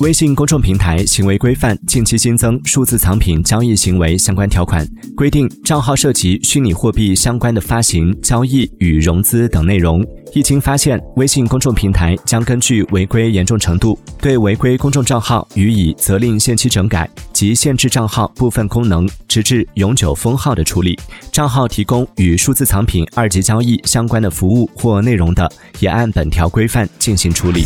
[0.00, 4.84] 微信公众平台行为规范近期新增数字藏品交易行为相关条款
[5.16, 10.04] 规定账号涉及虚拟货币相关的发行交易与融资等内容。
[10.32, 20.98] 一经发现微信公众平台将根据违规严重程度对违规公众账号予以责令限期整改及限制账号部分功能直至永久封号的处理
[21.30, 25.48] 账号提供与数字藏品二级交易相关的服务或内容的
[25.78, 27.64] 也按本条规范进行处理。